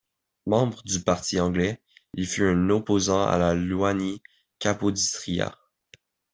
Membre 0.47 0.81
du 0.83 1.03
Parti 1.03 1.39
anglais, 1.39 1.79
il 2.15 2.25
fut 2.25 2.45
un 2.47 2.71
opposant 2.71 3.21
à 3.21 3.37
Ioannis 3.53 4.23
Kapodistrias. 4.57 5.53